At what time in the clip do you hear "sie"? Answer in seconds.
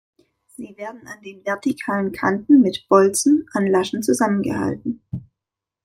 0.47-0.75